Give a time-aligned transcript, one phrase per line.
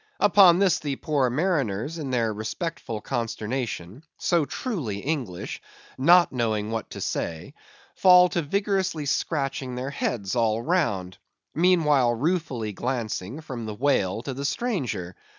[0.19, 7.53] Upon this the poor mariners in their respectful consternation—so truly English—knowing not what to say,
[7.93, 11.19] fall to vigorously scratching their heads all round;
[11.53, 15.15] meanwhile ruefully glancing from the whale to the stranger.